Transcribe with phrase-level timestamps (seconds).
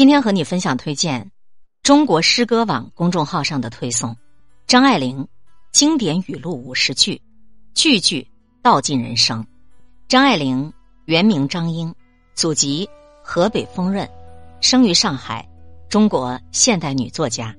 [0.00, 1.30] 今天和你分享推荐
[1.82, 4.16] 中国诗歌网公众号上的推送：
[4.66, 5.28] 张爱玲
[5.72, 7.20] 经典语录五十句，
[7.74, 8.26] 句句
[8.62, 9.46] 道尽人生。
[10.08, 10.72] 张爱玲
[11.04, 11.94] 原名张英，
[12.34, 12.88] 祖籍
[13.22, 14.08] 河北丰润，
[14.62, 15.46] 生于上海，
[15.90, 17.54] 中国现代女作家。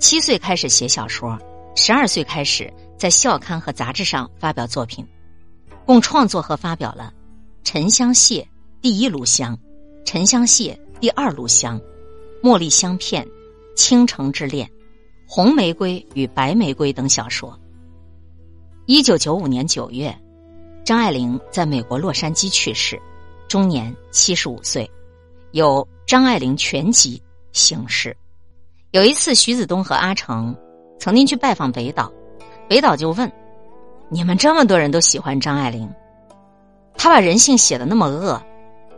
[0.00, 1.38] 七岁开始写小说，
[1.76, 5.06] 十二岁开始在校刊和杂志上发表作品，
[5.86, 7.14] 共创作和发表了
[7.62, 8.40] 《沉香屑》
[8.82, 9.56] 第一炉香，
[10.04, 10.76] 《沉香屑》。
[11.00, 11.80] 第二炉香，
[12.42, 13.26] 茉莉香片，
[13.76, 14.70] 倾城之恋，
[15.26, 17.58] 红玫瑰与白玫瑰等小说。
[18.86, 20.14] 一九九五年九月，
[20.84, 23.00] 张爱玲在美国洛杉矶去世，
[23.48, 24.88] 终年七十五岁。
[25.52, 27.18] 有《张爱玲全集》
[27.52, 28.16] 形式。
[28.92, 30.56] 有一次，徐子东和阿成
[30.98, 32.10] 曾经去拜访北岛，
[32.68, 33.30] 北岛就问
[34.08, 35.88] ：“你们这么多人都喜欢张爱玲，
[36.96, 38.40] 他把人性写的那么恶，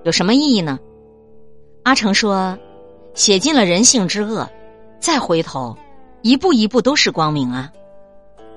[0.05, 0.79] 有什么意义呢？”
[1.87, 2.59] 阿成说
[3.15, 4.51] ：“写尽了人性之恶，
[4.99, 5.79] 再回头，
[6.23, 7.73] 一步一步都是光明啊！”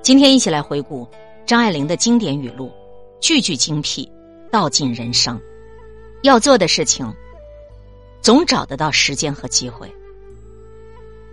[0.02, 1.06] 今天一起来回顾
[1.46, 2.72] 张爱玲的经典语录，
[3.20, 4.10] 句句精辟，
[4.50, 5.40] 道尽人生。
[6.24, 7.08] 要做的事情，
[8.20, 9.86] 总找得到时间和机会；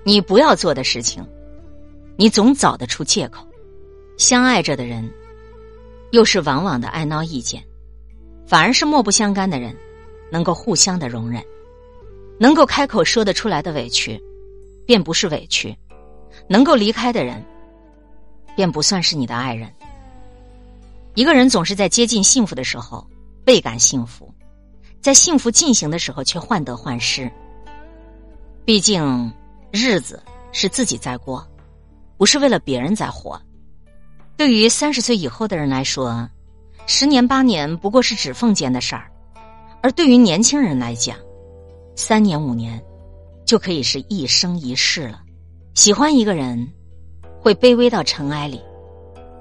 [0.04, 1.26] 你不要做的事情，
[2.16, 3.44] 你总找得出借口。
[4.18, 5.12] 相爱着的人，
[6.12, 7.60] 又是往往的爱闹意见，
[8.46, 9.76] 反而是莫不相干的人，
[10.32, 11.44] 能够互相的容忍。
[12.40, 14.22] 能够开口说得出来的委屈，
[14.86, 15.76] 便不是委屈；
[16.48, 17.44] 能够离开的人，
[18.56, 19.72] 便不算是你的爱人。
[21.16, 23.06] 一个人总是在接近幸福的时候
[23.44, 24.32] 倍感幸福，
[25.02, 27.32] 在幸福进行的时候却患得患失。
[28.66, 29.34] 毕竟
[29.72, 31.46] 日子是自己在过，
[32.18, 33.42] 不是为了别人在活。
[34.36, 36.30] 对于三十岁以后的人来说，
[36.86, 39.02] 十年八年不过是指缝间的事儿；
[39.82, 41.18] 而对于年轻人来讲，
[41.98, 42.80] 三年五年，
[43.44, 45.20] 就可以是一生一世了。
[45.74, 46.72] 喜欢一个人，
[47.42, 48.62] 会卑微到尘埃里，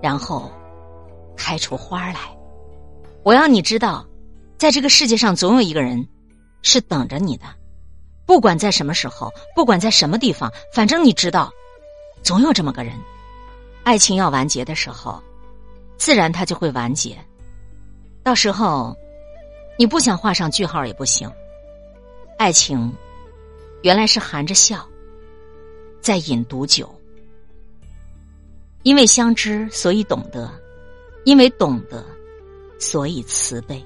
[0.03, 0.51] 然后
[1.37, 2.21] 开出花来。
[3.23, 4.07] 我要你知道，
[4.57, 6.09] 在这个世界上，总有一个人
[6.63, 7.45] 是等着你的。
[8.25, 11.53] 不管在什么时候，不管在什么地方，反正你知道，
[12.23, 12.95] 总有这么个人。
[13.85, 15.23] 爱情要完结的时候，
[15.99, 17.19] 自然它就会完结。
[18.23, 18.97] 到时候，
[19.79, 21.31] 你不想画上句号也不行。
[22.39, 22.93] 爱情，
[23.83, 24.87] 原来是含着笑，
[26.03, 26.95] 在饮毒酒。
[28.83, 30.49] 因为相知，所以懂得；
[31.25, 32.05] 因为懂得，
[32.79, 33.83] 所以慈悲。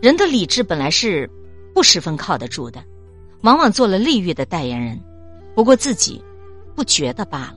[0.00, 1.28] 人的理智本来是
[1.74, 2.82] 不十分靠得住的，
[3.42, 4.98] 往往做了利欲的代言人，
[5.54, 6.22] 不过自己
[6.76, 7.52] 不觉得罢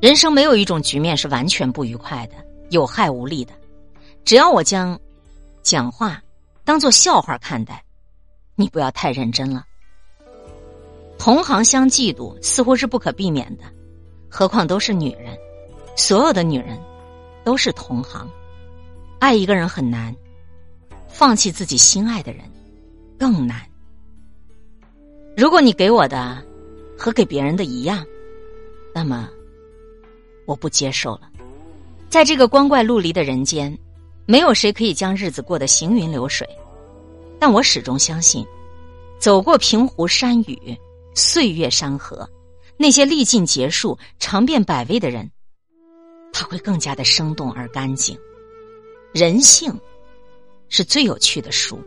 [0.00, 2.34] 人生没有一种局面是完全不愉快的、
[2.68, 3.54] 有害无利的。
[4.22, 5.00] 只要我将
[5.62, 6.22] 讲话
[6.62, 7.82] 当做笑话看待。
[8.62, 9.66] 你不要太认真了。
[11.18, 13.64] 同行相嫉妒似乎是不可避免的，
[14.28, 15.36] 何况都是女人，
[15.96, 16.78] 所有的女人
[17.44, 18.30] 都是同行。
[19.18, 20.14] 爱一个人很难，
[21.08, 22.44] 放弃自己心爱的人
[23.18, 23.60] 更难。
[25.36, 26.40] 如果你给我的
[26.96, 28.04] 和给别人的一样，
[28.94, 29.28] 那么
[30.46, 31.22] 我不接受了。
[32.08, 33.76] 在这个光怪陆离的人间，
[34.26, 36.48] 没有谁可以将日子过得行云流水。
[37.42, 38.46] 但我始终相信，
[39.18, 40.78] 走过平湖山雨、
[41.12, 42.30] 岁月山河，
[42.76, 45.28] 那些历尽劫数、尝遍百味的人，
[46.32, 48.16] 他会更加的生动而干净。
[49.12, 49.76] 人性
[50.68, 51.80] 是最有趣的书，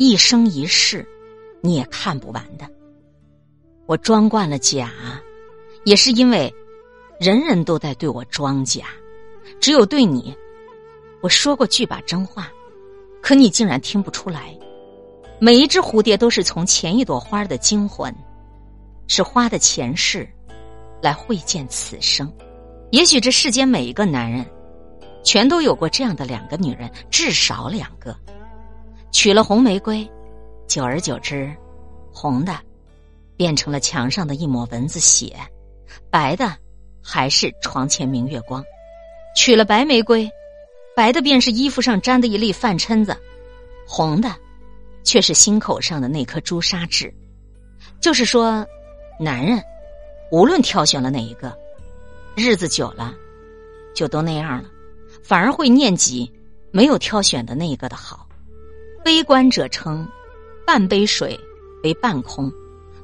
[0.00, 1.06] 一生一世
[1.60, 2.68] 你也看不完的。
[3.86, 4.90] 我装惯了假，
[5.84, 6.52] 也是因为
[7.20, 8.86] 人人都在对我装假，
[9.60, 10.36] 只有对你，
[11.20, 12.50] 我说过句把真话，
[13.22, 14.58] 可你竟然听不出来。
[15.44, 18.14] 每一只蝴蝶都是从前一朵花的精魂，
[19.08, 20.24] 是花的前世，
[21.02, 22.32] 来会见此生。
[22.92, 24.46] 也许这世间每一个男人，
[25.24, 28.16] 全都有过这样的两个女人，至少两个。
[29.10, 30.08] 娶了红玫瑰，
[30.68, 31.52] 久而久之，
[32.12, 32.56] 红的
[33.36, 35.34] 变成了墙上的一抹蚊子血，
[36.08, 36.56] 白的
[37.02, 38.64] 还是床前明月光。
[39.34, 40.30] 娶了白玫瑰，
[40.94, 43.16] 白的便是衣服上沾的一粒饭碜子，
[43.88, 44.32] 红的。
[45.04, 47.12] 却是心口上的那颗朱砂痣，
[48.00, 48.66] 就是说，
[49.18, 49.62] 男人
[50.30, 51.56] 无论挑选了哪一个，
[52.34, 53.14] 日子久了
[53.94, 54.68] 就都那样了，
[55.22, 56.30] 反而会念及
[56.70, 58.26] 没有挑选的那一个的好。
[59.04, 60.08] 悲观者称
[60.64, 61.38] 半杯水
[61.82, 62.50] 为半空，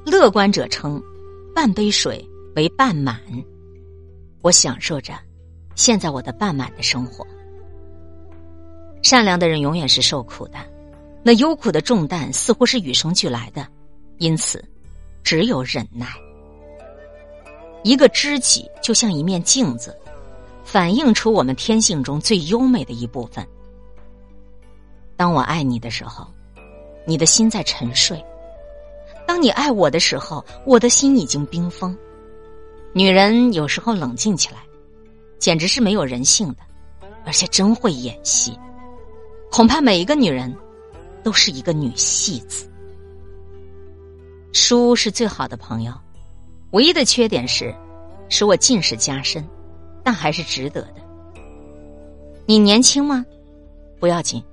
[0.05, 1.01] 乐观者称
[1.53, 2.25] 半杯水
[2.55, 3.19] 为半满。
[4.41, 5.13] 我享受着
[5.75, 7.27] 现在我的半满的生活。
[9.03, 10.57] 善良的人永远是受苦的。
[11.23, 13.67] 那忧苦的重担似乎是与生俱来的，
[14.17, 14.63] 因此，
[15.23, 16.07] 只有忍耐。
[17.83, 19.97] 一个知己就像一面镜子，
[20.63, 23.45] 反映出我们天性中最优美的一部分。
[25.15, 26.25] 当我爱你的时候，
[27.05, 28.17] 你的心在沉睡；
[29.27, 31.97] 当你爱我的时候，我的心已经冰封。
[32.93, 34.57] 女人有时候冷静起来，
[35.37, 36.57] 简直是没有人性的，
[37.25, 38.57] 而且真会演戏。
[39.51, 40.53] 恐怕每一个女人
[41.23, 42.69] 都是一个女戏子。
[44.53, 45.93] 书是最好的朋友。
[46.71, 47.73] 唯一的缺点是，
[48.29, 49.43] 使我近视加深，
[50.03, 50.97] 但还是值得的。
[52.45, 53.25] 你年轻吗？
[53.99, 54.43] 不要紧，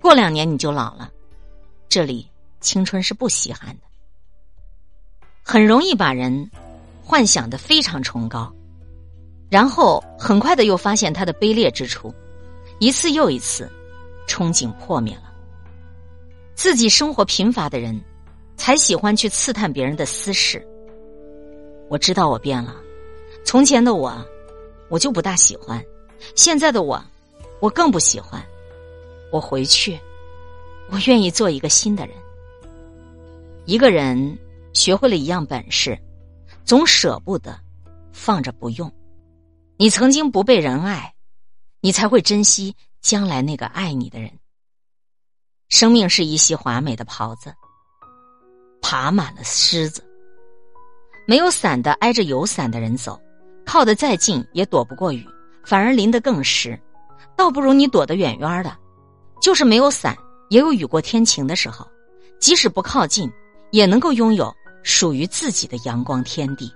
[0.00, 1.10] 过两年你就老了。
[1.88, 2.28] 这里
[2.60, 3.82] 青春是不稀罕的，
[5.42, 6.48] 很容易把人
[7.04, 8.52] 幻想的非常崇高，
[9.50, 12.14] 然后很快的又发现他的卑劣之处，
[12.78, 13.68] 一次又一次，
[14.28, 15.31] 憧憬破灭了。
[16.54, 18.00] 自己生活贫乏的人，
[18.56, 20.64] 才喜欢去刺探别人的私事。
[21.88, 22.76] 我知道我变了，
[23.44, 24.14] 从前的我，
[24.88, 25.80] 我就不大喜欢；
[26.34, 27.02] 现在的我，
[27.60, 28.42] 我更不喜欢。
[29.30, 29.98] 我回去，
[30.90, 32.14] 我愿意做一个新的人。
[33.64, 34.38] 一个人
[34.72, 35.98] 学会了一样本事，
[36.64, 37.58] 总舍不得
[38.12, 38.92] 放着不用。
[39.78, 41.12] 你曾经不被人爱，
[41.80, 44.30] 你才会珍惜将来那个爱你的人。
[45.72, 47.50] 生命是一袭华美的袍子，
[48.82, 50.04] 爬满了虱子。
[51.26, 53.18] 没有伞的挨着有伞的人走，
[53.64, 55.26] 靠得再近也躲不过雨，
[55.64, 56.78] 反而淋得更湿。
[57.34, 58.76] 倒不如你躲得远远的，
[59.40, 60.14] 就是没有伞，
[60.50, 61.88] 也有雨过天晴的时候。
[62.38, 63.32] 即使不靠近，
[63.70, 66.70] 也能够拥有属于自己的阳光天地。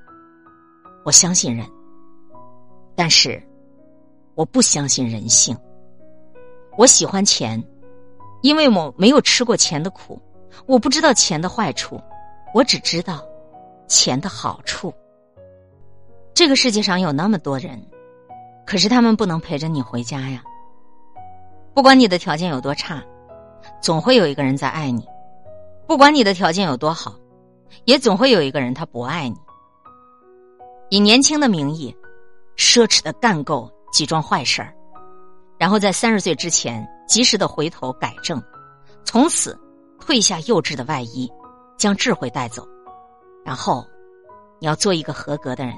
[1.04, 1.68] 我相信人，
[2.94, 3.46] 但是
[4.34, 5.54] 我不相信人性。
[6.78, 7.62] 我喜欢钱，
[8.46, 10.22] 因为我没有吃过钱的苦，
[10.66, 12.00] 我不知道钱的坏处，
[12.54, 13.20] 我只知道。
[13.88, 14.94] 钱的好处。
[16.32, 17.84] 这个世界上有那么多人，
[18.64, 20.44] 可是他们不能陪着你回家呀。
[21.74, 23.02] 不管你的条件有多差，
[23.82, 25.02] 总会有一个人在爱你；
[25.88, 27.16] 不管你的条件有多好，
[27.84, 29.36] 也总会有一个人他不爱你。
[30.90, 31.92] 以年轻的名义，
[32.56, 34.72] 奢侈的干够几桩坏事儿，
[35.58, 38.42] 然后在三十岁之前及时的回头改正，
[39.04, 39.58] 从此
[39.98, 41.30] 褪下幼稚的外衣，
[41.76, 42.66] 将智慧带走。
[43.44, 43.86] 然后，
[44.58, 45.74] 你要做一个合格的人，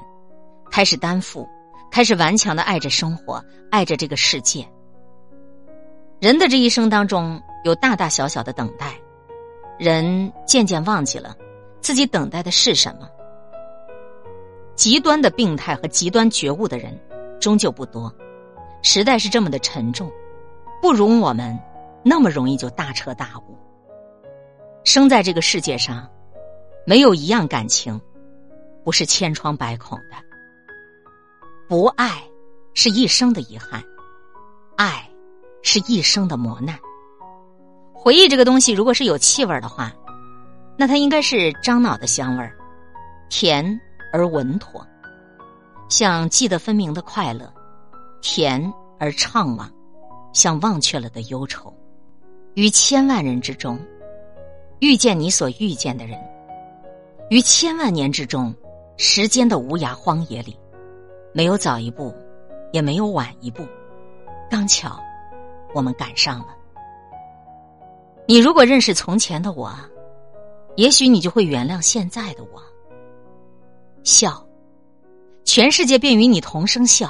[0.71, 1.47] 开始担负，
[1.91, 4.67] 开始顽强的爱着生活，爱着这个世界。
[6.19, 8.99] 人的这一生当中，有大大小小的等待，
[9.77, 11.35] 人渐渐忘记了
[11.79, 13.07] 自己等待的是什么。
[14.75, 16.97] 极端的病态和极端觉悟的人，
[17.39, 18.13] 终究不多。
[18.81, 20.11] 时代是这么的沉重，
[20.81, 21.57] 不容我们
[22.03, 23.57] 那么容易就大彻大悟。
[24.83, 26.09] 生在这个世界上。
[26.85, 28.01] 没有一样感情，
[28.83, 30.15] 不是千疮百孔的。
[31.67, 32.23] 不爱
[32.73, 33.83] 是一生的遗憾，
[34.75, 35.07] 爱
[35.61, 36.79] 是一生的磨难。
[37.93, 39.93] 回忆这个东西，如果是有气味的话，
[40.75, 42.51] 那它应该是樟脑的香味，
[43.29, 43.79] 甜
[44.11, 44.83] 而稳妥，
[45.89, 47.53] 像记得分明的快乐，
[48.21, 49.67] 甜而怅惘，
[50.33, 51.73] 像忘却了的忧愁。
[52.55, 53.79] 于千万人之中，
[54.79, 56.19] 遇见你所遇见的人。
[57.29, 58.53] 于千万年之中，
[58.97, 60.57] 时间的无涯荒野里，
[61.33, 62.13] 没有早一步，
[62.73, 63.63] 也没有晚一步，
[64.49, 64.99] 刚巧，
[65.73, 66.47] 我们赶上了。
[68.27, 69.73] 你如果认识从前的我，
[70.75, 72.61] 也许你就会原谅现在的我。
[74.03, 74.43] 笑，
[75.43, 77.09] 全世界便与你同声笑；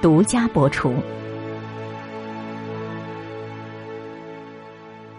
[0.00, 0.94] 独家播出。